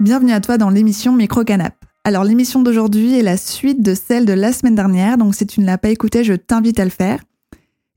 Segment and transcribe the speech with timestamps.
[0.00, 1.74] Bienvenue à toi dans l'émission Micro Canap.
[2.04, 5.60] Alors l'émission d'aujourd'hui est la suite de celle de la semaine dernière, donc si tu
[5.60, 7.20] ne l'as pas écoutée, je t'invite à le faire.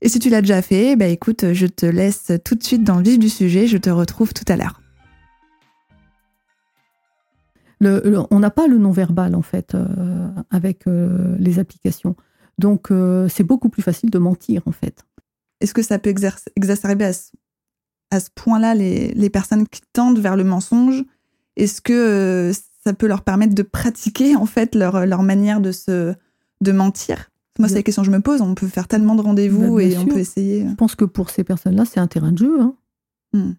[0.00, 2.96] Et si tu l'as déjà fait, bah écoute, je te laisse tout de suite dans
[2.96, 4.80] le vif du sujet, je te retrouve tout à l'heure.
[7.80, 12.14] on n'a pas le non-verbal en fait euh, avec euh, les applications.
[12.58, 15.04] Donc euh, c'est beaucoup plus facile de mentir en fait.
[15.60, 17.04] Est-ce que ça peut exacerber
[18.10, 21.04] à ce, point-là les, les, personnes qui tendent vers le mensonge?
[21.56, 22.52] Est-ce que
[22.84, 26.14] ça peut leur permettre de pratiquer en fait leur, leur manière de se
[26.60, 27.30] de mentir?
[27.58, 28.42] Moi, c'est la question que je me pose.
[28.42, 30.68] On peut faire tellement de rendez-vous bah, et on peut essayer.
[30.68, 32.60] Je pense que pour ces personnes-là, c'est un terrain de jeu.
[32.60, 32.74] Hein.
[33.32, 33.52] Hmm.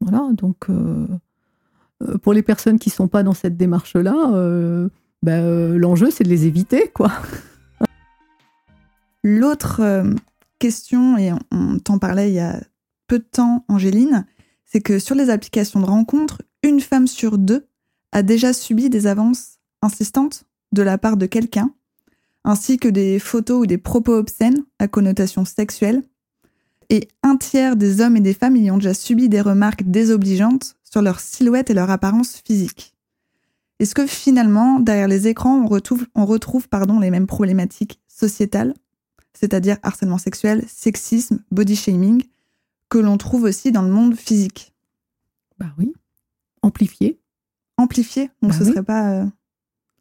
[0.00, 0.68] Voilà, donc
[2.02, 4.88] euh, pour les personnes qui sont pas dans cette démarche-là, euh,
[5.22, 7.12] bah, euh, l'enjeu, c'est de les éviter, quoi.
[9.24, 10.04] L'autre
[10.58, 12.60] question, et on t'en parlait il y a
[13.08, 14.26] peu de temps, Angéline,
[14.66, 17.66] c'est que sur les applications de rencontres, une femme sur deux
[18.12, 21.72] a déjà subi des avances insistantes de la part de quelqu'un,
[22.44, 26.02] ainsi que des photos ou des propos obscènes à connotation sexuelle.
[26.90, 30.76] Et un tiers des hommes et des femmes y ont déjà subi des remarques désobligeantes
[30.82, 32.94] sur leur silhouette et leur apparence physique.
[33.80, 38.74] Est-ce que finalement, derrière les écrans, on retrouve, on retrouve pardon, les mêmes problématiques sociétales,
[39.34, 42.24] c'est-à-dire harcèlement sexuel, sexisme, body shaming,
[42.88, 44.72] que l'on trouve aussi dans le monde physique
[45.58, 45.92] Bah oui.
[46.62, 47.20] Amplifié.
[47.76, 49.26] Amplifié Donc bah ce ne serait pas euh,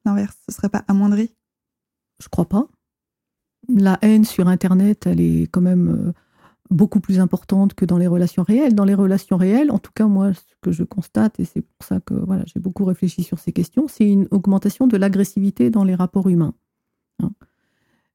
[0.06, 1.34] l'inverse, ce serait pas amoindri
[2.22, 2.68] Je crois pas.
[3.68, 6.14] La haine sur Internet, elle est quand même euh,
[6.70, 8.76] beaucoup plus importante que dans les relations réelles.
[8.76, 11.88] Dans les relations réelles, en tout cas, moi, ce que je constate, et c'est pour
[11.88, 15.84] ça que voilà, j'ai beaucoup réfléchi sur ces questions, c'est une augmentation de l'agressivité dans
[15.84, 16.54] les rapports humains.
[17.22, 17.32] Hein.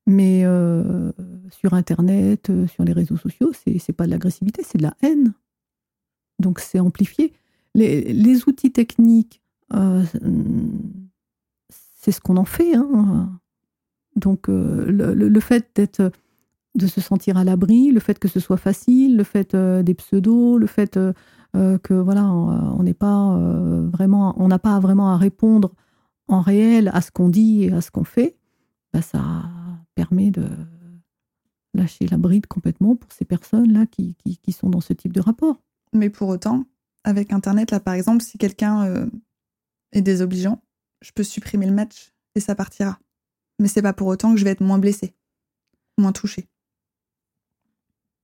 [0.09, 1.13] Mais euh,
[1.51, 4.97] sur Internet, euh, sur les réseaux sociaux, c'est n'est pas de l'agressivité, c'est de la
[5.03, 5.35] haine.
[6.39, 7.35] Donc c'est amplifié.
[7.75, 9.43] Les, outils techniques,
[9.75, 10.03] euh,
[11.95, 12.75] c'est ce qu'on en fait.
[12.75, 13.39] Hein.
[14.17, 16.11] Donc le, fait d'être
[16.75, 20.59] de se sentir à l'abri, le fait que ce soit facile, le fait des pseudos,
[20.59, 20.99] le fait
[21.53, 23.39] que voilà, on n'est pas
[23.93, 25.75] vraiment, on n'a pas vraiment à répondre
[26.29, 28.37] en réel à ce qu'on dit et à ce qu'on fait,
[28.95, 29.21] bah, ça
[29.99, 30.49] permet de
[31.75, 35.61] lâcher la bride complètement pour ces personnes-là qui, qui, sont dans ce type de rapport.
[35.93, 36.67] Mais pour autant,
[37.03, 39.09] avec Internet, là par exemple, si quelqu'un
[39.91, 40.63] est désobligeant,
[41.03, 43.01] je peux supprimer le match et ça partira.
[43.59, 45.15] Mais c'est pas pour autant que je vais être moins blessée,
[45.99, 46.49] moins touchée.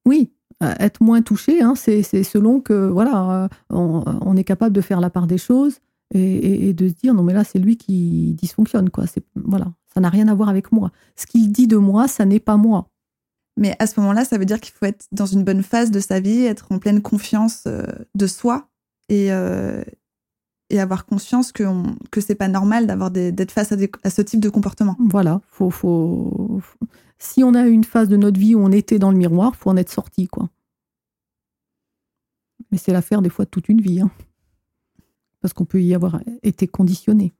[0.06, 4.80] Oui, euh, être moins touché, hein, c'est selon que voilà, euh, on, est capable de
[4.80, 5.80] faire la part des choses
[6.12, 9.06] et, de se dire non mais là c'est lui qui dysfonctionne quoi.
[9.06, 10.90] C'est voilà, ça n'a rien à voir avec moi.
[11.16, 12.88] Ce qu'il dit de moi, ça n'est pas moi.
[13.56, 16.00] Mais à ce moment-là, ça veut dire qu'il faut être dans une bonne phase de
[16.00, 17.84] sa vie, être en pleine confiance euh,
[18.16, 18.68] de soi
[19.08, 19.30] et,
[20.70, 24.22] et avoir conscience que, on, que c'est pas normal d'avoir d'être face à, à, ce
[24.22, 24.96] type de comportement.
[24.98, 26.60] Voilà, faut, faut,
[27.18, 29.70] si on a une phase de notre vie où on était dans le miroir, faut
[29.70, 30.48] en être sorti, quoi.
[32.70, 34.10] Mais c'est l'affaire des fois de toute une vie, hein.
[35.40, 37.32] parce qu'on peut y avoir été conditionné.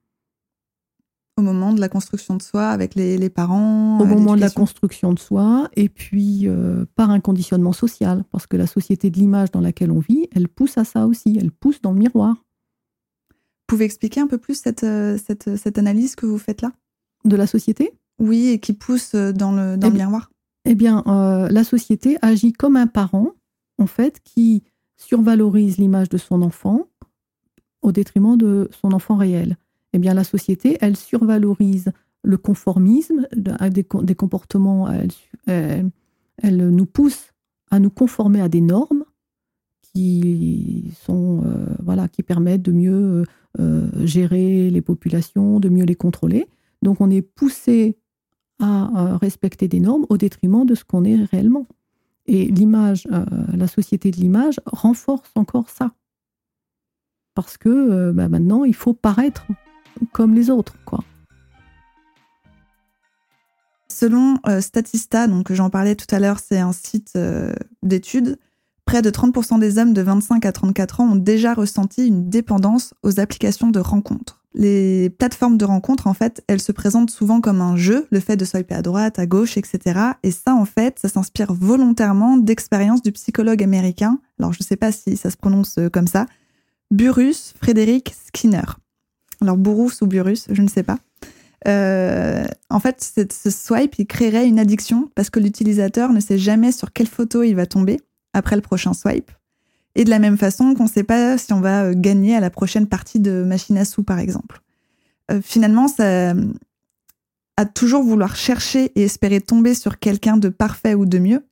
[1.37, 3.99] Au moment de la construction de soi, avec les, parents.
[4.00, 8.47] Au moment de la construction de soi, et puis euh, par un conditionnement social, parce
[8.47, 11.50] que la société de l'image dans laquelle on vit, elle pousse à ça aussi, elle
[11.50, 12.37] pousse dans le miroir.
[13.65, 16.71] Vous pouvez expliquer un peu plus cette, euh, cette, cette analyse que vous faites là?
[17.25, 17.93] De la société?
[18.21, 20.31] Oui, et qui pousse euh, dans le, dans le eh miroir.
[20.66, 23.33] Eh bien, euh, la société agit comme un parent,
[23.78, 24.62] en fait, qui
[24.97, 26.87] survalorise l'image de son enfant
[27.83, 29.56] au détriment de son enfant réel.
[29.94, 31.91] Eh bien, la société, elle survalorise
[32.22, 34.88] le conformisme, des, comportements,
[35.47, 35.91] elle,
[36.43, 37.32] nous pousse
[37.71, 39.04] à nous conformer à des normes
[39.83, 41.43] qui sont,
[41.83, 43.25] voilà, qui permettent de mieux
[43.60, 46.49] euh, gérer les populations, de mieux les contrôler.
[46.83, 47.97] Donc on est poussé
[48.59, 51.68] à euh, respecter des normes au détriment de ce qu'on est réellement.
[52.27, 53.24] Et l'image, euh,
[53.57, 55.92] la société de l'image renforce encore ça.
[57.34, 59.47] Parce que bah, maintenant, il faut paraître
[60.12, 61.00] comme les autres, quoi.
[63.88, 67.16] Selon Statista, donc j'en parlais tout à l'heure, c'est un site
[67.82, 68.38] d'études,
[68.84, 72.92] Près de 30% des hommes de 25 à 34 ans ont déjà ressenti une dépendance
[73.02, 74.42] aux applications de rencontres.
[74.52, 78.36] Les plateformes de rencontres, en fait, elles se présentent souvent comme un jeu, le fait
[78.36, 80.00] de swiper à droite, à gauche, etc.
[80.22, 84.76] Et ça, en fait, ça s'inspire volontairement d'expériences du psychologue américain, alors je ne sais
[84.76, 86.26] pas si ça se prononce euh, comme ça,
[86.91, 88.62] Burrus Frédéric Skinner.
[89.44, 90.98] Alors Burrus ou Burrus, je ne sais pas.
[91.68, 96.72] Euh, en fait, ce swipe, il créerait une addiction parce que l'utilisateur ne sait jamais
[96.72, 98.00] sur quelle photo il va tomber
[98.32, 99.30] après le prochain swipe.
[99.94, 102.41] Et de la même façon qu'on ne sait pas si on va euh, gagner à
[102.41, 104.60] la prochaine partie de machine à sous, par exemple.
[105.30, 105.86] Euh, finalement,
[107.56, 111.46] à toujours vouloir chercher et espérer tomber sur quelqu'un de parfait ou de mieux.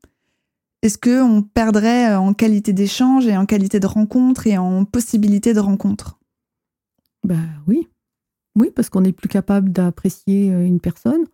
[0.82, 5.60] Est-ce qu'on perdrait en qualité d'échange et en qualité de rencontre et en possibilité de
[5.60, 6.18] rencontre?
[7.24, 7.36] Bah
[7.69, 7.88] oui,
[8.56, 11.24] oui, parce qu'on n'est plus capable d'apprécier euh, une personne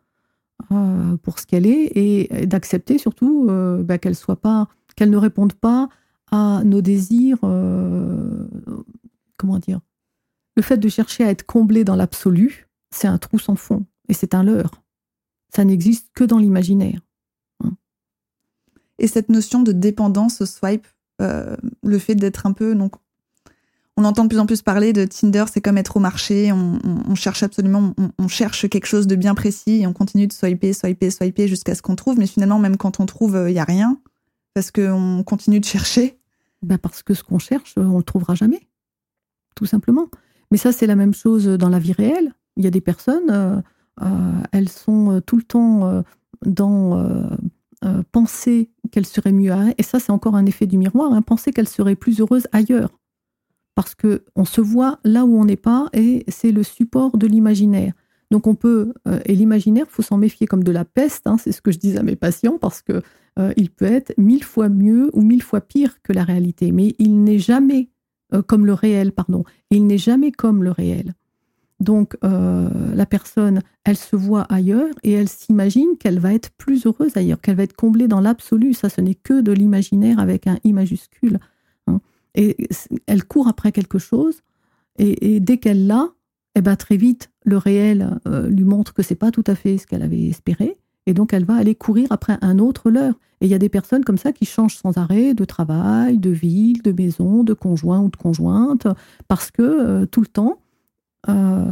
[0.71, 5.17] euh, pour ce qu'elle est et d'accepter surtout euh, bah, qu'elle soit pas, qu'elle ne
[5.17, 5.89] réponde pas
[6.31, 7.39] à nos désirs.
[9.37, 9.81] comment dire
[10.57, 14.15] Le fait de chercher à être comblé dans l'absolu, c'est un trou sans fond et
[14.15, 14.83] c'est un leurre.
[15.55, 17.01] Ça n'existe que dans l'imaginaire.
[17.65, 17.71] Hein.
[18.99, 20.87] Et cette notion de dépendance swipe,
[21.21, 22.95] le fait d'être un peu donc
[23.99, 27.17] on entend de plus en plus parler de Tinder, c'est comme être au marché, on,
[27.17, 31.11] cherche absolument, on, cherche quelque chose de bien précis et on continue de swiper, swiper,
[31.11, 33.65] swiper jusqu'à ce qu'on trouve, mais finalement, même quand on trouve, il euh, n'y a
[33.65, 34.01] rien,
[34.55, 36.17] parce qu'on continue de chercher.
[36.63, 38.61] Bah parce que ce qu'on cherche, on ne le trouvera jamais,
[39.57, 40.07] tout simplement.
[40.53, 42.33] Mais ça, c'est la même chose dans la vie réelle.
[42.57, 43.61] Il y a des personnes, euh,
[44.03, 46.05] euh, elles sont tout le temps
[46.47, 47.05] dans
[48.13, 51.69] penser qu'elles seraient mieux, et ça, c'est encore un effet du miroir, hein, penser qu'elles
[51.69, 52.91] seraient plus heureuses ailleurs
[53.79, 57.29] parce que on se voit là où on n'est pas et c'est le support de
[57.29, 57.93] l'imaginaire.
[58.33, 61.29] Donc on peut euh, et l'imaginaire, faut s'en méfier comme de la peste.
[61.29, 63.03] Hein, c'est ce que je dis à mes patients parce que
[63.39, 66.97] euh, il peut être mille fois mieux ou mille fois pire que la réalité, mais
[66.99, 67.89] il n'est jamais
[68.35, 69.45] euh, comme le réel, pardon.
[69.71, 71.15] Il n'est jamais comme le réel.
[71.79, 77.17] Donc la personne, elle se voit ailleurs et elle s'imagine qu'elle va être plus heureuse
[77.17, 78.75] ailleurs, qu'elle va être comblée dans l'absolu.
[78.75, 81.39] Ça, ce n'est que de l'imaginaire avec un i majuscule.
[82.39, 82.57] Et
[83.07, 84.43] elle court après quelque chose,
[84.97, 86.09] et, dès qu'elle l'a,
[86.55, 89.77] eh ben, très vite, le réel euh, lui montre que c'est pas tout à fait
[89.77, 90.77] ce qu'elle avait espéré,
[91.07, 93.15] et donc elle va aller courir après un autre leurre.
[93.41, 96.31] Et il y a des personnes comme ça qui changent sans arrêt de travail, de
[96.31, 98.87] ville, de maison, de conjoint ou de conjointe,
[99.27, 100.59] parce que euh, tout le temps,
[101.29, 101.65] euh,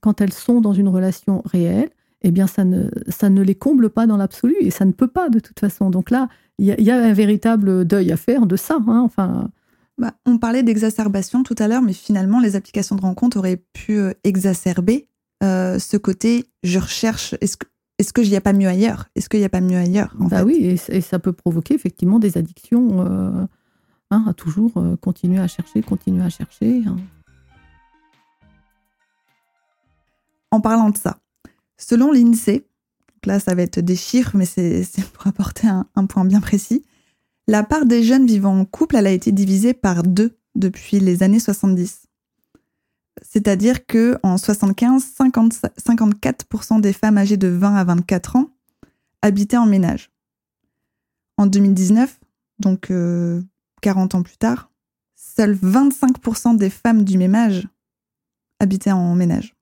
[0.00, 1.90] quand elles sont dans une relation réelle,
[2.22, 5.08] eh bien, ça ne, ça ne les comble pas dans l'absolu et ça ne peut
[5.08, 5.90] pas de toute façon.
[5.90, 6.28] Donc là,
[6.58, 8.78] il y, a un véritable deuil à faire de ça.
[8.88, 9.02] Hein.
[9.04, 9.50] Enfin,
[9.98, 13.96] bah, on parlait d'exacerbation tout à l'heure, mais finalement, les applications de rencontre auraient pu
[13.96, 15.08] euh, exacerber
[15.42, 17.66] euh, ce côté je recherche, est-ce que,
[17.98, 19.06] est-ce qu'il n'y a pas mieux ailleurs?
[19.14, 22.36] Est-ce qu'il n'y a pas mieux ailleurs Bah oui, et, ça peut provoquer effectivement des
[22.36, 23.46] addictions euh,
[24.10, 26.82] hein, à toujours continuer à chercher, continuer à chercher.
[26.86, 26.96] Hein.
[30.50, 31.18] En parlant de ça,
[31.78, 32.66] selon l'INSEE,
[33.24, 36.82] là ça va être des chiffres, mais c'est, pour apporter un point bien précis,
[37.46, 41.22] la part des jeunes vivant en couple, elle a été divisée par deux depuis les
[41.22, 42.06] années 70.
[43.22, 45.14] C'est-à-dire que en 75,
[45.78, 48.50] 54% des femmes âgées de 20 à 24 ans
[49.22, 50.10] habitaient en ménage.
[51.38, 52.18] En 2019,
[52.58, 54.70] donc 40 euh, ans plus tard,
[55.14, 57.66] seuls 25% des femmes du même âge
[58.60, 59.54] habitaient en ménage.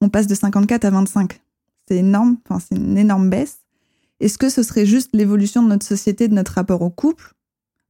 [0.00, 1.40] On passe de 54 à 25.
[1.86, 3.59] C'est énorme, enfin c'est une énorme baisse.
[4.20, 7.34] Est-ce que ce serait juste l'évolution de notre société, de notre rapport au couple?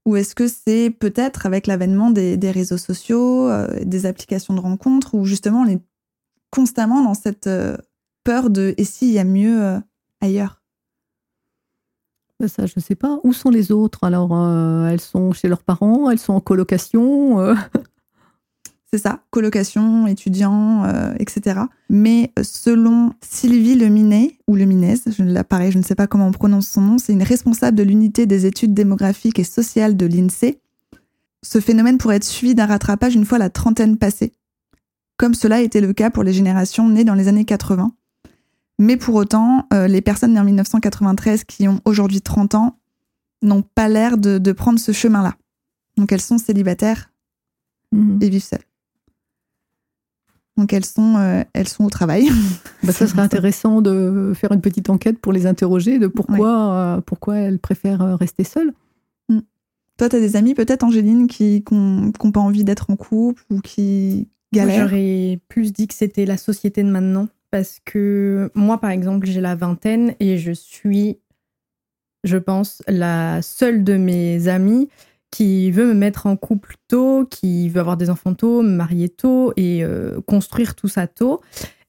[0.07, 5.15] Ou est-ce que c'est peut-être avec l'avènement des, réseaux sociaux, euh, des applications de rencontres,
[5.15, 5.83] où justement on est
[6.51, 7.77] constamment dans cette euh,
[8.25, 9.79] peur de et s'il y a mieux euh,
[10.21, 10.63] ailleurs?
[12.39, 13.21] Bah, ça, je ne sais pas.
[13.25, 14.05] Où sont les autres?
[14.05, 14.33] Alors,
[14.89, 17.55] elles sont chez leurs parents, elles sont en colocation.
[18.93, 21.61] C'est ça, colocation, étudiants, euh, etc.
[21.89, 26.27] Mais euh, selon Sylvie Leminet, ou Leminez, je, là, pareil, je ne sais pas comment
[26.27, 30.07] on prononce son nom, c'est une responsable de l'unité des études démographiques et sociales de
[30.07, 30.59] l'INSEE.
[31.45, 34.33] Ce phénomène pourrait être suivi d'un rattrapage une fois la trentaine passée,
[35.17, 37.93] comme cela a été le cas pour les générations nées dans les années 80.
[38.81, 42.79] Mais pour autant, euh, les personnes nées en 1993 qui ont aujourd'hui 30 ans
[43.43, 45.37] n'ont pas l'air de, prendre ce chemin-là.
[45.97, 47.13] Donc elles sont célibataires
[47.93, 48.19] mmh.
[48.21, 48.65] et vivent seules.
[50.61, 52.29] Donc elles sont, euh, elles sont au travail.
[52.83, 57.01] Bah, ça serait intéressant de faire une petite enquête pour les interroger de pourquoi, euh,
[57.03, 58.73] pourquoi elles préfèrent euh, rester seules.
[59.29, 59.41] Mm.
[59.99, 63.61] Toi, tu as des amis peut-être, Angéline, qui n'ont pas envie d'être en couple ou
[63.61, 64.89] qui galèrent?
[64.89, 67.29] J'aurais plus dit que c'était la société de maintenant.
[67.51, 71.19] Parce que moi, par exemple, j'ai la vingtaine et je suis,
[72.25, 74.89] je pense, la seule de mes amies
[75.31, 79.09] qui veut me mettre en couple tôt, qui veut avoir des enfants tôt, me marier
[79.09, 81.41] tôt et euh, construire tout ça tôt.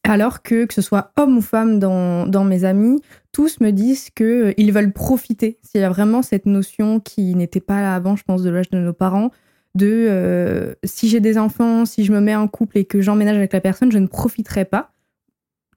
[0.03, 4.09] Alors que, que ce soit homme ou femme dans, dans mes amis, tous me disent
[4.09, 5.59] qu'ils euh, veulent profiter.
[5.61, 8.69] S'il y a vraiment cette notion qui n'était pas là avant, je pense, de l'âge
[8.69, 9.31] de nos parents,
[9.75, 13.37] de euh, si j'ai des enfants, si je me mets en couple et que j'emménage
[13.37, 14.91] avec la personne, je ne profiterai pas.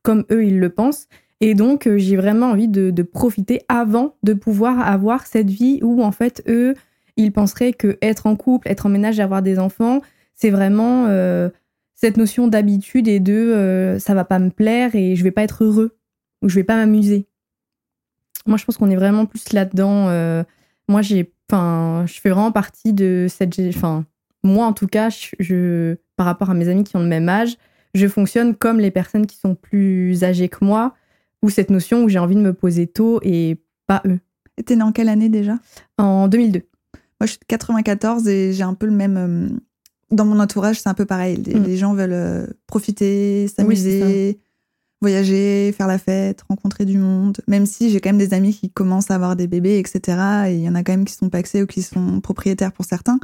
[0.02, 1.09] comme eux ils le pensent.
[1.40, 6.12] Et donc, j'ai vraiment envie de, profiter avant de pouvoir avoir cette vie où, en
[6.12, 6.75] fait, eux,
[7.16, 10.00] ils penseraient que être en couple, être en ménage et avoir des enfants,
[10.35, 11.49] c'est vraiment euh,
[11.94, 15.42] cette notion d'habitude et de euh, ça va pas me plaire et je vais pas
[15.42, 15.97] être heureux
[16.42, 17.26] ou je vais pas m'amuser.
[18.47, 20.09] Moi, je pense qu'on est vraiment plus là-dedans.
[20.88, 24.04] moi, j'ai, enfin, je fais vraiment partie de cette, enfin,
[24.42, 25.09] moi en tout cas,
[25.40, 27.56] je, par rapport à mes amis qui ont le même âge,
[27.94, 30.94] je fonctionne comme les personnes qui sont plus âgées que moi
[31.42, 34.18] ou cette notion où j'ai envie de me poser tôt et pas eux.
[34.64, 35.59] T'es né en quelle année déjà?
[35.99, 36.62] En 2002.
[37.21, 39.16] Moi, je suis de 94 et j'ai un peu le même.
[39.16, 39.56] Euh,
[40.11, 41.37] dans mon entourage, c'est un peu pareil.
[41.37, 41.76] Les, mm.
[41.76, 44.38] gens veulent euh, profiter, s'amuser,
[45.00, 47.38] voyager, faire la fête, rencontrer du monde.
[47.49, 50.18] Même si j'ai quand même des amis qui commencent à avoir des bébés, etc.
[50.49, 52.85] Et il y en a quand même qui sont paxés ou qui sont propriétaires pour
[52.85, 53.18] certains.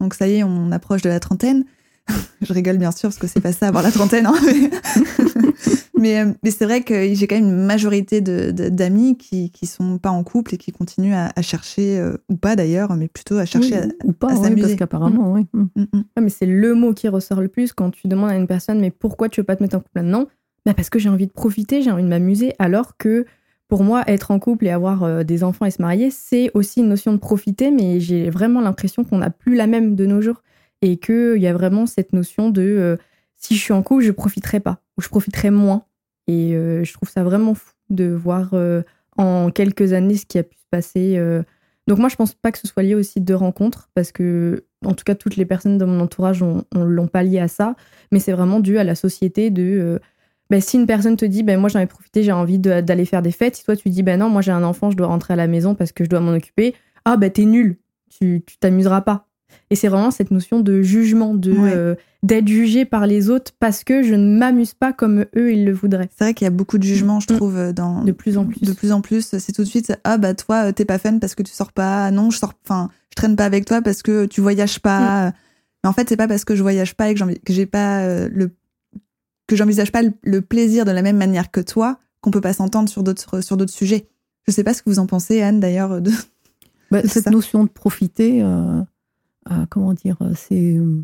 [0.00, 1.64] Donc ça y est, on approche de la trentaine.
[2.42, 4.26] je rigole bien sûr parce que c'est pas ça avoir la trentaine.
[4.26, 4.34] Hein,
[5.98, 9.98] mais, euh, mais c'est vrai que j'ai quand même une majorité d'amis qui, qui sont
[9.98, 13.44] pas en couple et qui continuent à, chercher, euh, ou pas d'ailleurs, mais plutôt à
[13.44, 15.46] chercher à, ou pas, parce qu'apparemment, oui.
[15.52, 15.66] Mm.
[15.76, 16.02] Mm, mm.
[16.20, 18.90] mais c'est le mot qui ressort le plus quand tu demandes à une personne, mais
[18.90, 20.26] pourquoi tu veux pas te mettre en couple maintenant?
[20.66, 23.26] Bah Parce que j'ai envie de profiter, j'ai envie de m'amuser, alors que
[23.68, 26.80] pour moi, être en couple et avoir euh, des enfants et se marier, c'est aussi
[26.80, 30.20] une notion de profiter, mais j'ai vraiment l'impression qu'on n'a plus la même de nos
[30.20, 30.42] jours
[30.84, 32.96] et qu'il y a vraiment cette notion de euh,
[33.36, 35.84] si je suis en couple, je profiterai pas ou je profiterai moins.
[36.26, 38.82] Et euh, je trouve ça vraiment fou de voir euh,
[39.16, 41.18] en quelques années ce qui a pu se passer.
[41.86, 44.92] Donc moi, je pense pas que ce soit lié aussi de rencontres parce que, en
[44.92, 47.76] tout cas, toutes les personnes dans mon entourage on, l'ont pas lié à ça,
[48.12, 50.00] mais c'est vraiment dû à la société de
[50.50, 53.22] ben, si une personne te dit ben moi j'en ai profité j'ai envie d'aller faire
[53.22, 55.32] des fêtes si toi tu dis ben non moi j'ai un enfant je dois rentrer
[55.32, 56.74] à la maison parce que je dois m'en occuper
[57.06, 57.78] ah ben t'es nul
[58.10, 59.26] tu t'amuseras pas
[59.70, 63.84] et c'est vraiment cette notion de jugement, de euh, d'être jugé par les autres parce
[63.84, 66.08] que je ne m'amuse pas comme eux ils le voudraient.
[66.16, 67.36] C'est vrai qu'il y a beaucoup de jugement, je mm.
[67.36, 68.60] trouve, euh, dans de plus en plus.
[68.60, 71.18] De plus en plus, c'est tout de suite ah bah toi euh, t'es pas fun
[71.18, 74.02] parce que tu sors pas, non je sors, enfin je traîne pas avec toi parce
[74.02, 75.28] que tu voyages pas.
[75.28, 75.32] Mm.
[75.82, 78.50] Mais en fait c'est pas parce que je voyage pas et que j'ai pas le
[79.46, 82.88] que j'envisage pas le, plaisir de la même manière que toi qu'on peut pas s'entendre
[82.88, 84.08] sur d'autres sur d'autres sujets.
[84.46, 86.10] Je sais pas ce que vous en pensez Anne d'ailleurs de,
[86.90, 88.42] bah, cette notion de profiter.
[88.42, 88.80] Euh,
[89.70, 90.76] comment dire, euh, c'est.
[90.76, 91.02] Euh,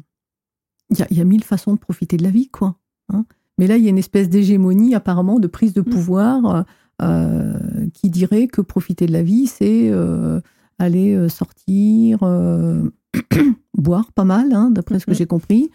[0.91, 2.77] il y, a mille façons de profiter de la vie, quoi.
[3.11, 3.25] Hein.
[3.59, 5.85] Mais là, il y a une espèce d'hégémonie, apparemment, de prise de mm.
[5.85, 6.65] pouvoir
[7.95, 9.91] qui dirait que profiter de la vie, c'est
[10.79, 12.19] aller sortir,
[13.79, 15.17] boire pas mal, hein, d'après ce que mm-hmm.
[15.17, 15.71] j'ai compris.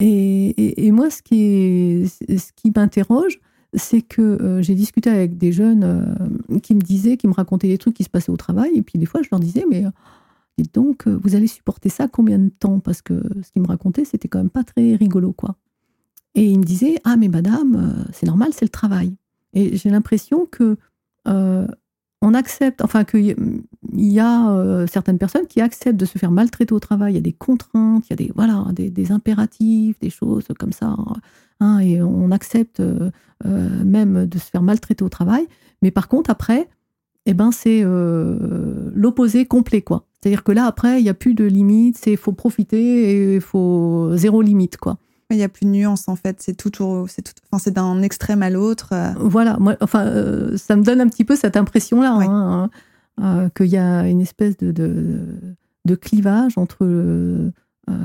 [0.00, 3.38] Et, moi, ce qui, ce qui m'interroge,
[3.72, 7.94] c'est que j'ai discuté avec des jeunes qui me disaient, qui me racontaient des trucs
[7.94, 9.84] qui se passaient au travail, et puis des fois, je leur disais, mais
[10.64, 12.80] donc, euh, vous allez supporter ça combien de temps?
[12.80, 15.56] Parce que ce qu'il me racontait, c'était quand même pas très rigolo, quoi.
[16.34, 19.16] Et il me disait, ah mais madame, euh, c'est normal, c'est le travail.
[19.52, 20.76] Et j'ai l'impression que
[21.28, 21.66] euh,
[22.22, 23.36] on accepte, enfin qu'il
[23.92, 27.12] y a certaines personnes qui acceptent de se faire maltraiter au travail.
[27.12, 30.72] Il y a des contraintes, il y a des voilà, des, impératifs, des choses comme
[30.72, 30.96] ça.
[31.60, 32.82] Hein, et on accepte
[33.44, 35.46] même de se faire maltraiter au travail.
[35.82, 36.68] Mais par contre, après,
[37.26, 37.84] eh ben c'est
[38.94, 40.06] l'opposé complet, quoi.
[40.20, 44.10] C'est-à-dire que là, après, il n'y a plus de limite, c'est faut profiter et faut
[44.16, 44.98] zéro limite, quoi.
[45.30, 46.40] Il n'y a plus de nuance, en fait.
[46.40, 46.70] C'est tout,
[47.08, 48.90] c'est tout, enfin, c'est d'un extrême à l'autre.
[48.92, 49.12] Euh.
[49.18, 49.56] Voilà.
[49.58, 52.70] Moi, enfin, euh, ça me donne un petit peu cette impression-là, hein,
[53.18, 56.84] hein, euh, qu'il y a une espèce de, de, clivage entre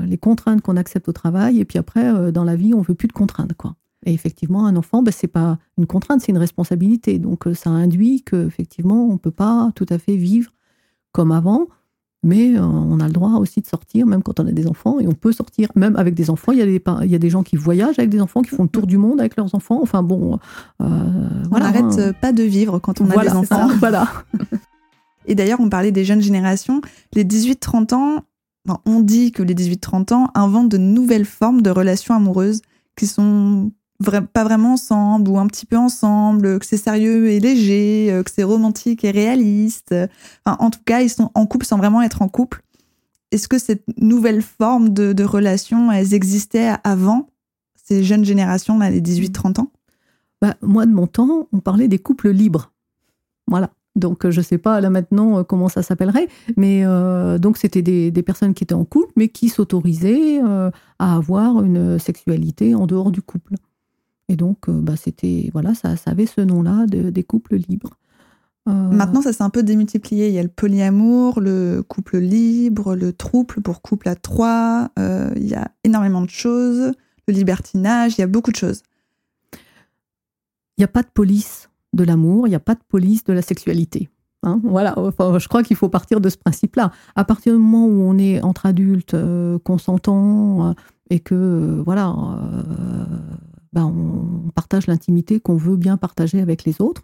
[0.06, 3.08] les contraintes qu'on accepte au travail et puis après, dans la vie, on veut plus
[3.08, 3.74] de contraintes, quoi.
[4.04, 7.18] Et effectivement, un enfant, ben, c'est pas une contrainte, c'est une responsabilité.
[7.18, 10.52] Donc, ça induit qu'effectivement, on peut pas tout à fait vivre
[11.12, 11.68] comme avant.
[12.24, 15.00] Mais euh, on a le droit aussi de sortir, même quand on a des enfants,
[15.00, 16.52] et on peut sortir, même avec des enfants.
[16.52, 18.50] Il y a des, il y a des gens qui voyagent avec des enfants, qui
[18.50, 19.80] font le tour du monde avec leurs enfants.
[19.82, 20.38] Enfin bon,
[20.80, 20.86] euh,
[21.50, 22.12] on n'arrête hein.
[22.20, 23.68] pas de vivre quand on a des enfants.
[23.78, 24.06] voilà.
[25.26, 26.80] et d'ailleurs, on parlait des jeunes générations.
[27.12, 28.24] Les 18-30 ans,
[28.86, 32.62] on dit que les 18-30 ans inventent de nouvelles formes de relations amoureuses
[32.94, 38.08] qui sont pas vraiment ensemble ou un petit peu ensemble, que c'est sérieux et léger,
[38.10, 39.94] euh, que c'est romantique et réaliste.
[40.46, 42.62] en tout cas, ils sont en couple sans vraiment être en couple.
[43.30, 47.28] Est-ce que cette nouvelle forme de, relation, elles existaient avant
[47.76, 49.72] ces jeunes générations, là, les 18-30 ans?
[50.40, 52.72] Bah, Moi, de mon temps, on parlait des couples libres.
[53.46, 53.70] Voilà.
[53.94, 57.82] Donc, je ne sais pas là maintenant euh, comment ça s'appellerait, mais euh, donc c'était
[57.82, 60.40] des, personnes qui étaient en couple, mais qui s'autorisaient
[60.98, 63.54] à avoir une sexualité en dehors du couple.
[64.28, 67.98] Et donc, euh, bah, c'était, voilà, ça, avait ce nom-là de, des couples libres.
[68.68, 70.28] Euh, Maintenant, ça s'est un peu démultiplié.
[70.28, 74.90] Il y a le polyamour, le couple libre, le trouble pour couple à trois.
[74.98, 76.92] Euh, il y a énormément de choses.
[77.26, 78.82] Le libertinage, il y a beaucoup de choses.
[80.76, 83.32] Il n'y a pas de police de l'amour, il n'y a pas de police de
[83.32, 84.08] la sexualité.
[84.44, 84.60] Hein.
[84.64, 86.90] voilà, enfin, je crois qu'il faut partir de ce principe-là.
[87.14, 90.72] À partir du moment où on est entre adultes, euh, consentants, euh,
[91.10, 92.14] et que, voilà,
[93.72, 97.02] ben on partage l'intimité qu'on veut bien partager avec les autres.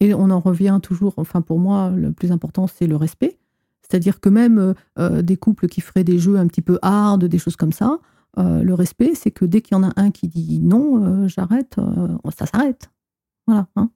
[0.00, 3.38] Et on en revient toujours, enfin pour moi, le plus important, c'est le respect.
[3.82, 7.56] C'est-à-dire que même des couples qui feraient des jeux un petit peu hard, des choses
[7.56, 7.98] comme ça,
[8.36, 11.76] le respect, c'est que dès qu'il y en a un qui dit non, j'arrête,
[12.36, 12.90] ça s'arrête.
[13.46, 13.68] Voilà.
[13.76, 13.90] Hein.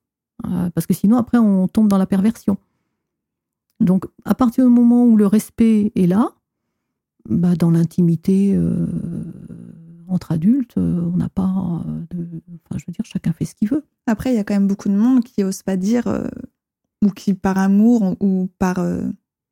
[0.75, 2.57] parce que sinon, après, on tombe dans la perversion.
[3.81, 6.35] Donc, à partir du moment où le respect est là,
[7.29, 8.87] bah, dans l'intimité euh,
[10.11, 12.43] entre adultes, euh, on n'a pas de.
[12.65, 13.85] Enfin, je veux dire, chacun fait ce qu'il veut.
[14.07, 16.27] Après, il y a quand même beaucoup de monde qui n'ose pas dire, euh,
[17.03, 18.85] ou qui par amour ou par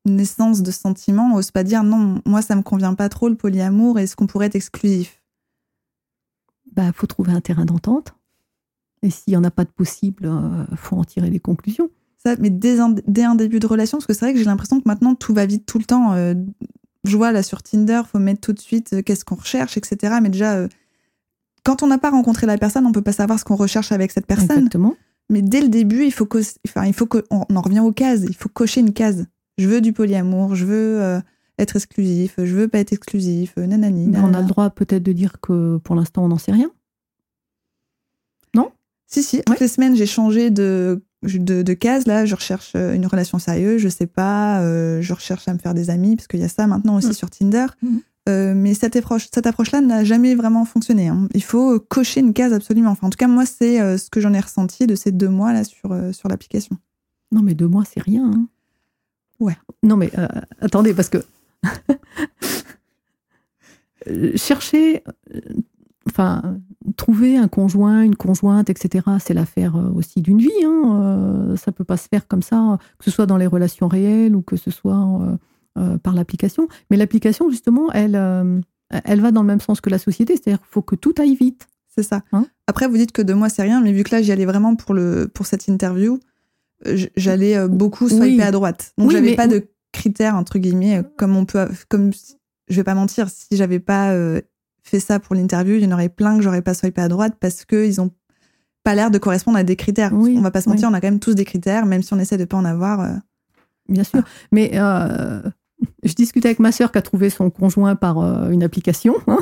[0.05, 3.99] naissance de sentiments, n'ose pas dire non, moi ça me convient pas trop le polyamour,
[3.99, 5.23] est-ce qu'on pourrait être exclusif?
[6.73, 8.15] Bah, faut trouver un terrain d'entente.
[9.03, 10.31] Et s'il n'y en a pas de possible,
[10.71, 13.99] il faut en tirer les conclusions ça, mais dès un, dès un, début de relation,
[13.99, 16.15] parce que c'est vrai que j'ai l'impression que maintenant tout va vite tout le temps.
[17.09, 19.77] Euh, je vois là sur Tinder, faut mettre tout de suite euh, qu'est-ce qu'on recherche,
[19.77, 20.19] etc.
[20.23, 20.69] Mais déjà, euh,
[21.65, 24.13] quand on n'a pas rencontré la personne, on peut pas savoir ce qu'on recherche avec
[24.13, 24.59] cette personne.
[24.59, 24.97] Exactement.
[25.31, 26.29] Mais dès le début, il faut
[26.67, 28.23] enfin, il faut qu'on en revient aux cases.
[28.27, 29.27] Il faut cocher une case.
[29.59, 31.21] Je veux du polyamour, je veux
[31.59, 34.11] être exclusif, je veux pas être exclusif, nanani.
[34.17, 36.71] On a le droit peut-être de dire que pour l'instant on n'en sait rien?
[38.55, 38.71] Non?
[39.07, 39.43] Si, si.
[39.43, 43.39] Toutes les semaines, j'ai changé de de, de cases là je recherche euh, une relation
[43.39, 46.45] sérieuse je sais pas euh, je recherche à me faire des amis parce qu'il y
[46.45, 47.15] a ça maintenant aussi mm.
[47.15, 47.97] sur Tinder mm.
[48.29, 51.29] euh, mais cette approche cette approche là n'a jamais vraiment fonctionné hein.
[51.35, 54.33] il faut cocher une case absolument enfin en tout cas moi c'est ce que j'en
[54.33, 56.77] ai ressenti de ces deux mois là sur sur l'application
[57.33, 58.47] non mais deux mois c'est rien hein.
[59.41, 60.13] ouais non mais
[60.61, 61.19] attendez parce que
[64.37, 65.03] chercher
[66.11, 66.59] enfin,
[66.97, 70.51] trouver un conjoint, une conjointe, etc., c'est l'affaire euh, aussi d'une vie.
[70.65, 71.51] Hein.
[71.53, 74.35] Euh, ça peut pas se faire comme ça, que ce soit dans les relations réelles
[74.35, 75.39] ou que ce soit
[75.77, 76.69] euh, par l'application.
[76.91, 78.15] Mais l'application, justement, elle,
[78.91, 81.37] elle va dans le même sens que la société, c'est-à-dire qu'il faut que tout aille
[81.37, 81.67] vite.
[81.95, 82.23] C'est ça.
[82.33, 84.47] Hein Après, vous dites que de moi, c'est rien, mais vu que là, j'y allais
[84.47, 86.21] vraiment pour, le, pour cette interview,
[87.17, 88.93] j'allais beaucoup swiper à droite.
[88.99, 91.69] Donc, j'avais pas de critères, entre guillemets, comme on peut.
[91.89, 92.13] Comme,
[92.69, 94.15] je vais pas mentir, si j'avais pas
[94.89, 97.35] fait ça pour l'interview, il y en aurait plein que j'aurais pas swipé à droite
[97.41, 98.11] parce qu'ils ont
[98.85, 100.13] pas l'air de correspondre à des critères.
[100.13, 102.19] on va pas se mentir, on a quand même tous des critères, même si on
[102.19, 103.01] essaie de pas en avoir.
[103.01, 103.13] Euh.
[103.89, 104.23] Bien sûr.
[104.53, 105.43] Mais euh,
[106.05, 109.15] je discutais avec ma sœur qui a trouvé son conjoint par euh, une application.
[109.27, 109.39] Hein.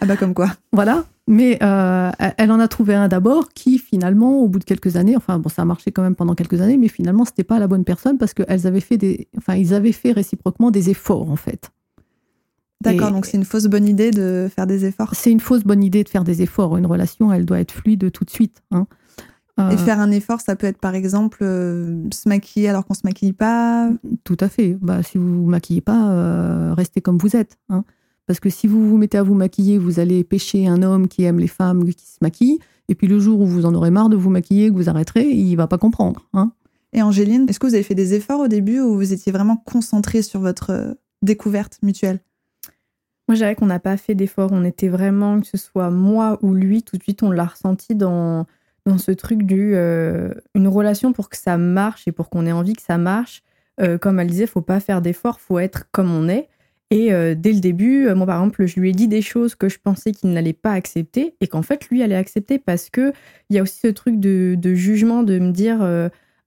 [0.00, 0.48] Ah bah comme quoi.
[0.72, 1.04] Voilà.
[1.28, 5.38] Mais elle en a trouvé un d'abord qui finalement, au bout de quelques années, enfin
[5.38, 7.84] bon, ça a marché quand même pendant quelques années, mais finalement c'était pas la bonne
[7.84, 11.70] personne parce qu'elles avaient fait des, enfin ils avaient fait réciproquement des efforts en fait.
[12.82, 15.14] D'accord, donc c'est une fausse bonne idée de faire des efforts.
[15.14, 16.76] C'est une fausse bonne idée de faire des efforts.
[16.76, 18.62] Une relation, elle doit être fluide tout de suite.
[18.70, 18.86] Hein.
[19.58, 22.94] Et euh, faire un effort, ça peut être par exemple euh, se maquiller alors qu'on
[22.94, 23.90] se maquille pas.
[24.24, 24.76] Tout à fait.
[24.80, 27.58] Bah, si vous vous maquillez pas, euh, restez comme vous êtes.
[27.68, 27.84] Hein.
[28.26, 31.24] Parce que si vous vous mettez à vous maquiller, vous allez pêcher un homme qui
[31.24, 32.58] aime les femmes qui se maquillent.
[32.88, 35.28] Et puis le jour où vous en aurez marre de vous maquiller, que vous arrêterez,
[35.28, 36.26] il va pas comprendre.
[36.32, 36.52] Hein.
[36.92, 39.56] Et Angéline, est-ce que vous avez fait des efforts au début ou vous étiez vraiment
[39.56, 42.20] concentrée sur votre découverte mutuelle?
[43.28, 44.50] Moi, je dirais qu'on n'a pas fait d'effort.
[44.52, 47.94] On était vraiment, que ce soit moi ou lui, tout de suite, on l'a ressenti
[47.94, 48.46] dans,
[48.84, 49.74] dans ce truc du.
[49.74, 53.42] Euh, une relation pour que ça marche et pour qu'on ait envie que ça marche.
[53.80, 56.48] Euh, comme elle disait, faut pas faire d'efforts, faut être comme on est.
[56.90, 59.68] Et euh, dès le début, moi, par exemple, je lui ai dit des choses que
[59.68, 63.12] je pensais qu'il n'allait pas accepter et qu'en fait, lui allait accepter parce que
[63.48, 65.82] il y a aussi ce truc de, de jugement, de me dire.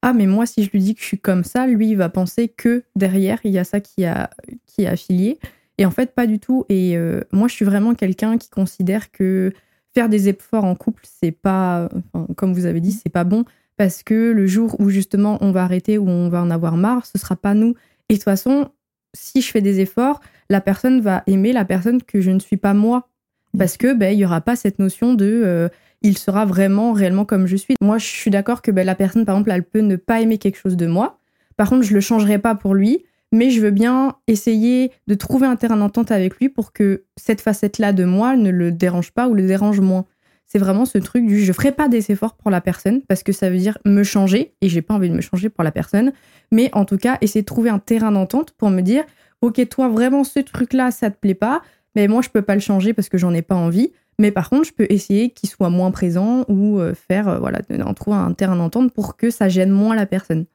[0.04, 2.10] ah mais moi si je lui dis que je suis comme ça, lui il va
[2.10, 4.30] penser que derrière il y a ça qui a
[4.68, 5.40] qui a affilié
[5.78, 6.66] et en fait, pas du tout.
[6.70, 9.52] Et euh, moi, je suis vraiment quelqu'un qui considère que
[9.94, 11.90] faire des efforts en couple, c'est pas,
[12.36, 13.46] comme vous avez dit, c'est pas bon
[13.78, 17.06] parce que le jour où justement on va arrêter ou on va en avoir marre,
[17.06, 17.76] ce sera pas nous.
[18.10, 18.70] Et de toute façon,
[19.14, 22.58] si je fais des efforts, la personne va aimer la personne que je ne suis
[22.58, 23.10] pas moi.
[23.58, 25.70] Parce que ben il y aura pas cette notion de euh,
[26.02, 27.76] il sera vraiment réellement comme je suis.
[27.82, 30.38] Moi, je suis d'accord que ben, la personne, par exemple, elle peut ne pas aimer
[30.38, 31.20] quelque chose de moi.
[31.56, 35.45] Par contre, je le changerai pas pour lui mais je veux bien essayer de trouver
[35.45, 39.28] un terrain d'entente avec lui pour que cette facette-là de moi ne le dérange pas
[39.28, 40.06] ou le dérange moins.
[40.45, 43.34] C'est vraiment ce truc du je ferai pas des efforts pour la personne parce que
[43.34, 46.13] ça veut dire me changer et j'ai pas envie de me changer pour la personne,
[46.54, 49.04] mais en tout cas essayer de trouver un terrain d'entente pour me dire
[49.41, 51.62] ok toi vraiment ce truc-là ça te plaît pas,
[51.93, 53.91] mais moi je peux pas le changer parce que j'en ai pas envie.
[54.17, 57.60] Mais par contre, je peux essayer qu'il soit moins présent ou euh, faire, euh, voilà,
[57.86, 60.45] en trouver un terrain d'entente pour que ça gêne moins la personne.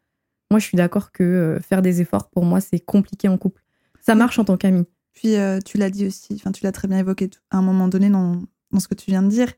[0.51, 3.63] Moi, je suis d'accord que euh, faire des efforts, pour moi, c'est compliqué en couple.
[4.01, 4.85] Ça marche en tant qu'ami.
[5.13, 7.89] Puis, euh, tu l'as dit aussi, enfin, tu l'as très bien évoqué à un moment
[7.89, 9.53] donné dans, dans, ce que tu viens de dire.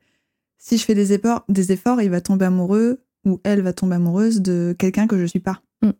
[0.59, 3.97] Si je fais des efforts, des efforts, il va tomber amoureux ou elle va tomber
[3.97, 5.63] amoureuse de quelqu'un que je suis pas.
[5.83, 5.91] Mm.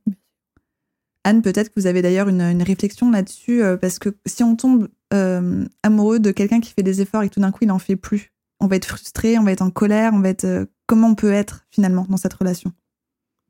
[1.25, 4.57] Anne, peut-être que vous avez d'ailleurs une, une réflexion là-dessus, euh, parce que si on
[4.57, 7.71] tombe euh, amoureux de quelqu'un qui fait des efforts et que tout d'un coup il
[7.71, 10.67] en fait plus, on va être frustré, on va être en colère, on va être.
[10.87, 12.73] comment on peut être finalement dans cette relation?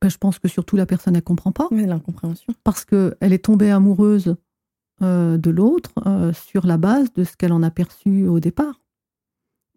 [0.03, 1.69] Ben, je pense que surtout la personne, elle comprend pas.
[1.71, 2.53] Mais l'incompréhension.
[2.65, 4.37] parce qu'elle est tombée amoureuse
[5.01, 8.81] euh, de l'autre euh, sur la base de ce qu'elle en a perçu au départ.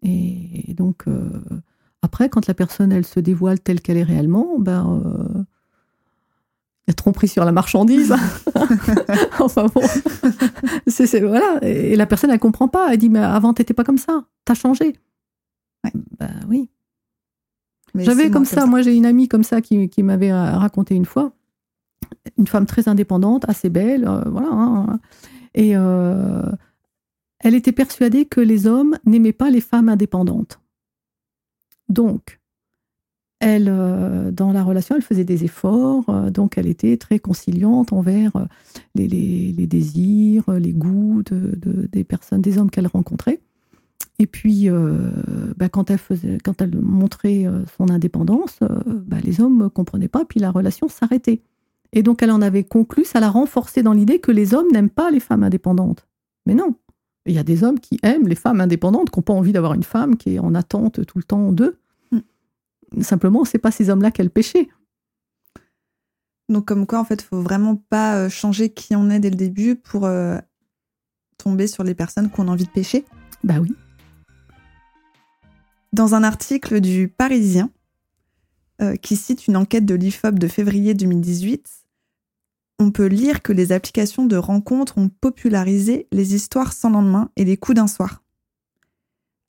[0.02, 1.30] Et donc, euh,
[2.02, 5.42] après, quand la personne, elle se dévoile telle qu'elle est réellement, ben, euh,
[6.86, 8.14] il y a tromperie sur la marchandise.
[9.40, 9.82] enfin bon,
[10.86, 11.58] c'est, c'est- voilà.
[11.62, 12.88] Et la personne, elle comprend pas.
[12.92, 14.24] Elle dit, mais avant, t'étais pas comme ça.
[14.44, 14.96] T'as changé.
[15.84, 15.92] Ouais.
[16.18, 16.68] Ben oui.
[18.04, 21.04] J'avais comme ça, moi j'ai une amie comme ça qui, qui m'avait euh, raconté une
[21.06, 21.32] fois,
[22.38, 24.48] une femme très indépendante, assez belle, euh, voilà.
[24.52, 25.00] hein.
[25.54, 26.42] et euh,
[27.40, 30.60] elle était persuadée que les hommes n'aimaient pas les femmes indépendantes.
[31.88, 32.40] Donc,
[33.38, 37.92] elle, euh, dans la relation, elle faisait des efforts, euh, donc elle était très conciliante
[37.92, 38.32] envers
[38.94, 43.40] les, les- les désirs, les goûts de- de- des personnes, des hommes qu'elle rencontrait.
[44.18, 45.10] Et puis, euh,
[45.56, 49.68] bah, quand, elle faisait, quand elle montrait euh, son indépendance, euh, bah, les hommes ne
[49.68, 51.42] comprenaient pas, puis la relation s'arrêtait.
[51.92, 54.90] Et donc, elle en avait conclu, ça l'a renforcé dans l'idée que les hommes n'aiment
[54.90, 56.06] pas les femmes indépendantes.
[56.46, 56.74] Mais non,
[57.26, 59.74] il y a des hommes qui aiment les femmes indépendantes, qui n'ont pas envie d'avoir
[59.74, 61.78] une femme qui est en attente tout le temps d'eux.
[63.00, 64.68] Simplement, c'est pas ces hommes-là qu'elle péchait.
[66.48, 69.74] Donc, comme quoi, en fait, faut vraiment pas changer qui on est dès le début
[69.74, 70.38] pour euh,
[71.36, 73.04] tomber sur les personnes qu'on a envie de pêcher.
[73.42, 73.74] Bah oui.
[75.92, 77.70] Dans un article du Parisien,
[78.82, 81.66] euh, qui cite une enquête de l'IFOP de février 2018,
[82.78, 87.44] on peut lire que les applications de rencontres ont popularisé les histoires sans lendemain et
[87.44, 88.22] les coups d'un soir.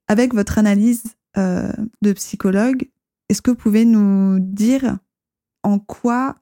[0.07, 1.03] Avec votre analyse
[1.35, 2.89] euh, de psychologue,
[3.27, 4.97] est-ce que vous pouvez nous dire
[5.63, 6.37] en quoi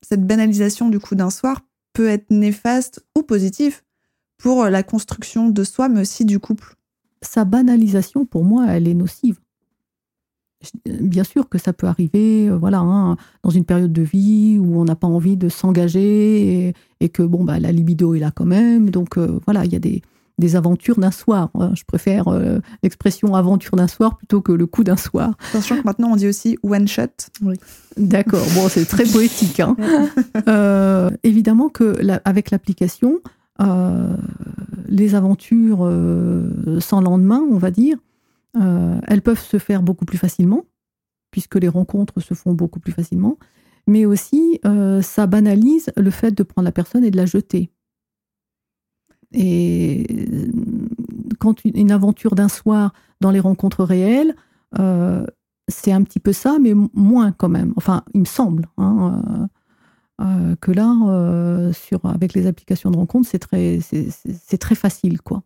[0.00, 1.60] cette banalisation du coup d'un soir
[1.92, 3.84] peut être néfaste ou positif
[4.38, 6.79] pour la construction de soi, mais aussi du couple?
[7.22, 9.38] Sa banalisation, pour moi, elle est nocive.
[10.62, 14.58] Je- Bien sûr que ça peut arriver, euh, voilà, hein, dans une période de vie
[14.58, 18.18] où on n'a pas envie de s'engager et, et que bon, bah, la libido est
[18.20, 18.90] là quand même.
[18.90, 20.02] Donc euh, voilà, il y a des,
[20.38, 21.48] des aventures d'un soir.
[21.54, 21.72] hein.
[21.74, 25.34] Je préfère euh, l'expression aventure d'un soir plutôt que le coup d'un soir.
[25.48, 27.04] Attention que maintenant on dit aussi one shot.
[27.96, 29.60] D'accord, bon, c'est très poétique.
[29.60, 29.76] hein.
[30.48, 33.30] Euh, évidemment que la- avec l'application, euh,
[34.90, 37.96] les aventures euh, sans lendemain, on va dire,
[38.56, 40.64] euh, elles peuvent se faire beaucoup plus facilement,
[41.30, 43.38] puisque les rencontres se font beaucoup plus facilement,
[43.86, 47.70] mais aussi euh, ça banalise le fait de prendre la personne et de la jeter.
[49.32, 50.50] Et euh,
[51.38, 54.34] quand une, aventure d'un soir dans les rencontres réelles,
[54.78, 55.24] euh,
[55.68, 57.72] c'est un petit peu ça, mais moins quand même.
[57.76, 59.46] Enfin, il me semble hein, euh,
[60.20, 65.20] euh, que là, euh, sur, avec les applications de rencontre, c'est très, c'est, très facile,
[65.22, 65.42] quoi.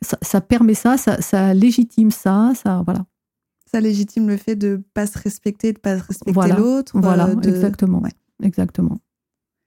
[0.00, 3.04] Ça, ça permet ça, ça, ça légitime ça, ça, voilà.
[3.70, 6.98] Ça légitime le fait de pas se respecter, de pas respecter Voilà, l'autre.
[6.98, 8.12] Voilà, euh, de- exactement, ouais.
[8.42, 8.98] exactement.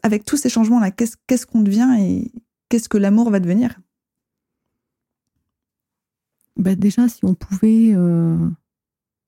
[0.04, 2.32] Avec tous ces changements-là, qu'est-ce qu'est-ce qu'on devient et
[2.70, 3.78] qu'est-ce que l'amour va devenir?
[6.58, 8.38] Ben déjà, si on pouvait euh,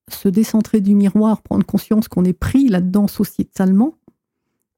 [0.09, 3.95] se décentrer du miroir, prendre conscience qu'on est pris là-dedans sociétalement,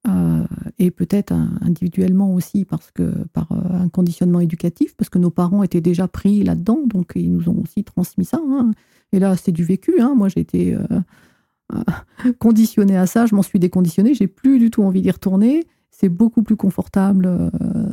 [0.05, 0.43] euh,
[0.79, 5.63] et peut-être individuellement aussi parce que par euh, un conditionnement éducatif, parce que nos parents
[5.63, 8.39] étaient déjà pris là-dedans, donc ils nous ont aussi transmis ça.
[8.45, 8.71] hein.
[9.13, 10.01] Et là, c'est du vécu.
[10.01, 10.13] hein.
[10.15, 10.83] Moi, j'ai été euh,
[11.73, 15.63] euh, conditionnée à ça, je m'en suis déconditionnée, j'ai plus du tout envie d'y retourner.
[15.89, 17.51] C'est beaucoup plus confortable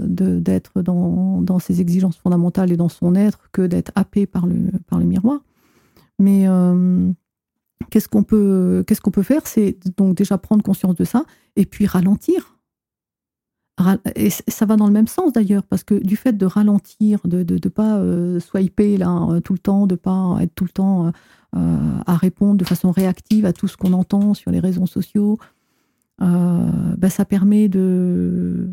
[0.08, 4.98] d'être dans, ses exigences fondamentales et dans son être que d'être happé par le, par
[4.98, 5.40] le miroir.
[6.18, 6.46] Mais
[7.90, 9.46] qu'est-ce qu'on peut, peut faire?
[9.46, 11.24] C'est donc déjà prendre conscience de ça
[11.56, 12.56] et puis ralentir.
[13.78, 17.20] Ra- Et ça va dans le même sens d'ailleurs, parce que du fait de ralentir,
[17.24, 20.54] de ne de, de pas euh, swiper là, euh, tout le temps, de pas être
[20.54, 21.12] tout le temps
[21.56, 25.38] euh, à répondre de façon réactive à tout ce qu'on entend sur les réseaux sociaux,
[26.20, 28.70] ben, ça permet de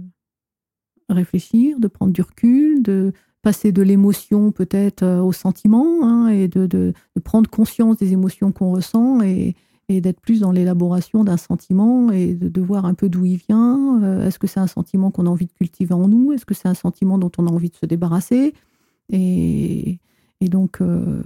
[1.09, 3.13] réfléchir, de prendre du recul, de
[3.47, 6.91] passer de l'émotion peut-être euh, au sentiment, hein, et de,
[7.23, 9.55] prendre conscience des émotions qu'on ressent et,
[9.87, 14.03] d'être plus dans l'élaboration d'un sentiment et de, voir un peu d'où il vient.
[14.03, 16.33] Euh, Est-ce que c'est un sentiment qu'on a envie de cultiver en nous?
[16.33, 18.53] Est-ce que c'est un sentiment dont on a envie de se débarrasser?
[19.13, 19.97] Et,
[20.41, 21.23] donc, euh,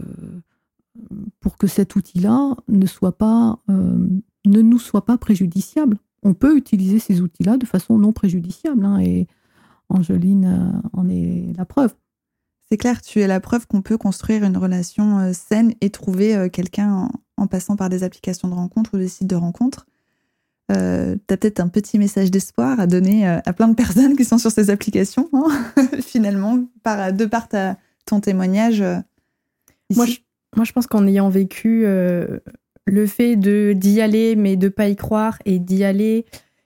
[1.39, 5.97] pour que cet outil-là ne soit pas, ne nous soit pas préjudiciable.
[6.21, 8.85] On peut utiliser ces outils-là de façon non préjudiciable.
[8.85, 9.25] hein, et
[9.89, 11.95] Angeline en est la preuve.
[12.71, 16.37] C'est clair, tu es la preuve qu'on peut construire une relation euh, saine et trouver
[16.37, 19.87] euh, quelqu'un en, en passant par des applications de rencontres ou des sites de rencontres.
[20.71, 24.15] Euh, tu as peut-être un petit message d'espoir à donner euh, à plein de personnes
[24.15, 25.49] qui sont sur ces applications, hein,
[26.01, 27.49] finalement, par, de par
[28.05, 28.81] ton témoignage.
[29.93, 30.19] Moi, je,
[30.55, 34.95] moi, je pense qu'en ayant vécu le fait de d'y aller, mais de pas y
[34.95, 36.25] croire, et d'y aller,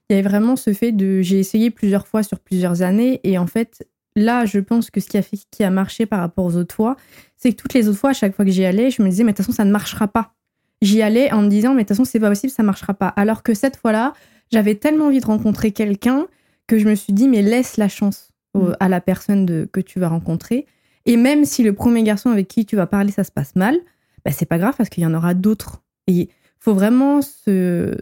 [0.10, 1.22] il y avait vraiment ce fait de.
[1.22, 5.08] J'ai essayé plusieurs fois sur plusieurs années, et en fait, là, je pense que ce
[5.08, 6.96] qui a, fait, qui a marché par rapport aux autres fois,
[7.36, 9.24] c'est que toutes les autres fois, à chaque fois que j'y allais, je me disais,
[9.24, 10.36] mais de toute façon, ça ne marchera pas
[10.82, 13.08] j'y allais en me disant, mais de toute façon, c'est pas possible, ça marchera pas.
[13.08, 14.14] Alors que cette fois-là,
[14.52, 16.28] j'avais tellement envie de rencontrer quelqu'un
[16.68, 18.74] que je me suis dit, mais laisse la chance mm.
[18.80, 20.66] à la personne de, que tu vas rencontrer.
[21.06, 23.78] Et même si le premier garçon avec qui tu vas parler, ça se passe mal,
[24.24, 25.84] bah, c'est pas grave parce qu'il y en aura d'autres.
[26.08, 27.96] Et il faut vraiment se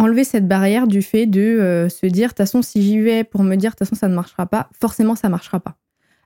[0.00, 3.22] enlever cette barrière du fait de euh, se dire, de toute façon, si j'y vais
[3.22, 5.76] pour me dire, de toute façon, ça ne marchera pas, forcément, ça marchera pas.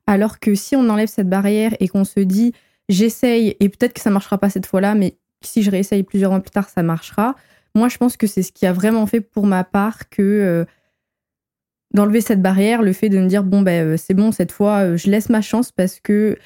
[0.06, 2.52] Alors que si on enlève cette barrière et qu'on se dit,
[2.88, 6.40] j'essaye et peut-être que ça marchera pas cette fois-là, mais si je réessaye plusieurs mois
[6.40, 7.34] plus tard, ça marchera.
[7.74, 10.64] Moi, je pense que c'est ce qui a vraiment fait pour ma part que euh,
[11.92, 14.96] d'enlever cette barrière, le fait de me dire bon ben euh, c'est bon cette fois,
[14.96, 16.38] je laisse ma chance parce que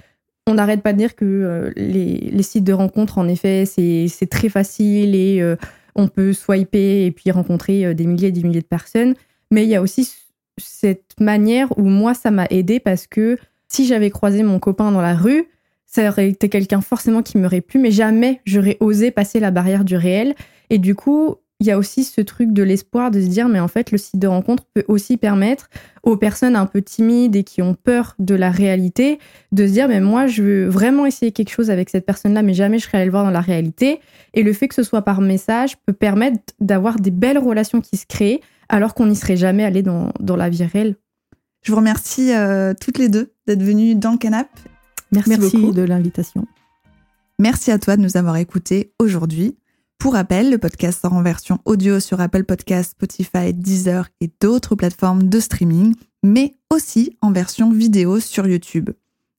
[0.47, 5.15] on n'arrête pas de dire que les, sites de rencontres, en effet, c'est très facile
[5.15, 5.43] et
[5.95, 9.15] on peut swiper et puis rencontrer des milliers et des milliers de personnes.
[9.51, 10.13] Mais il y a aussi
[10.59, 15.01] cette manière où moi, ça m'a aidé parce que si j'avais croisé mon copain dans
[15.01, 15.49] la rue,
[15.87, 19.85] ça aurait été quelqu'un forcément qui m'aurait plu, mais jamais j'aurais osé passer la barrière
[19.85, 20.35] du réel.
[20.71, 23.59] Et du coup, il y a aussi ce truc de l'espoir de se dire, mais
[23.59, 25.69] en fait, le site de rencontre peut aussi permettre
[26.05, 29.19] aux personnes un peu timides et qui ont peur de la réalité
[29.51, 32.55] de se dire, mais moi, je veux vraiment essayer quelque chose avec cette personne-là, mais
[32.55, 34.01] jamais je serais allée le voir dans la réalité.
[34.35, 37.97] Et le fait que ce soit par message peut permettre d'avoir des belles relations qui
[37.97, 40.95] se créent alors qu'on n'y serait jamais allé dans, dans la vie réelle.
[41.63, 44.49] Je vous remercie euh, toutes les deux d'être venues dans le canap
[45.11, 45.73] Merci, beaucoup.
[45.73, 46.47] de l'invitation.
[47.39, 49.57] Merci à toi de nous avoir écoutés aujourd'hui.
[49.99, 54.77] Pour rappel, le podcast sort en version audio sur Apple Podcasts, Spotify, Deezer et d'autres
[54.77, 58.91] plateformes de streaming, mais aussi en version vidéo sur YouTube.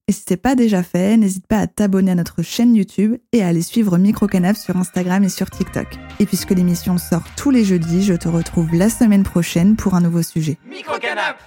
[0.09, 3.15] Et si ce n'est pas déjà fait, n'hésite pas à t'abonner à notre chaîne YouTube
[3.31, 5.87] et à aller suivre Microcanap sur Instagram et sur TikTok.
[6.19, 10.01] Et puisque l'émission sort tous les jeudis, je te retrouve la semaine prochaine pour un
[10.01, 10.57] nouveau sujet.
[10.69, 11.37] Microcanap